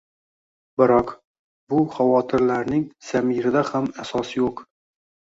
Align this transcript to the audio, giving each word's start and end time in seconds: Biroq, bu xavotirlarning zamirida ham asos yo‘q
Biroq, 0.81 1.09
bu 1.73 1.81
xavotirlarning 1.97 2.85
zamirida 3.09 3.63
ham 3.69 3.91
asos 4.05 4.33
yo‘q 4.39 4.65